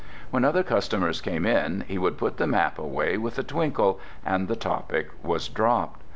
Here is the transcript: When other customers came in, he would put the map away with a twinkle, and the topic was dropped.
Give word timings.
When 0.31 0.43
other 0.43 0.63
customers 0.63 1.21
came 1.21 1.45
in, 1.45 1.81
he 1.87 1.99
would 1.99 2.17
put 2.17 2.37
the 2.37 2.47
map 2.47 2.79
away 2.79 3.19
with 3.19 3.37
a 3.37 3.43
twinkle, 3.43 3.99
and 4.25 4.47
the 4.47 4.55
topic 4.55 5.11
was 5.21 5.47
dropped. 5.47 6.01